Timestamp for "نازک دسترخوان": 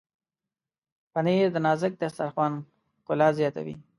1.65-2.53